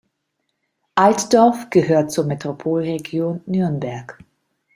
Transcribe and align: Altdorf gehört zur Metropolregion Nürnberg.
Altdorf 0.95 1.69
gehört 1.69 2.09
zur 2.11 2.25
Metropolregion 2.25 3.41
Nürnberg. 3.45 4.17